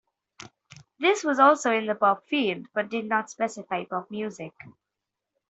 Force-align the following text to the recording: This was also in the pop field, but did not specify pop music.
This 0.99 1.23
was 1.23 1.37
also 1.37 1.71
in 1.71 1.85
the 1.85 1.93
pop 1.93 2.25
field, 2.25 2.65
but 2.73 2.89
did 2.89 3.05
not 3.05 3.29
specify 3.29 3.85
pop 3.85 4.09
music. 4.09 4.53